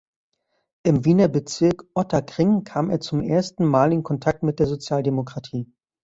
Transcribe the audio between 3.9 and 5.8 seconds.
in Kontakt mit der Sozialdemokratie.